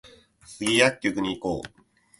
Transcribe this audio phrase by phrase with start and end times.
[0.47, 1.81] スギ薬局に行こう